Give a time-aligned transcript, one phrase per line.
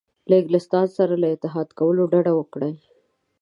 [0.29, 2.73] له انګلستان سره له اتحاد کولو ډډه وکړي.